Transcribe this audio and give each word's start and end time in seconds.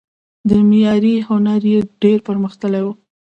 د 0.49 0.49
معمارۍ 0.69 1.15
هنر 1.29 1.61
یې 1.73 1.79
ډیر 2.01 2.17
پرمختللی 2.27 2.81
و 2.83 2.87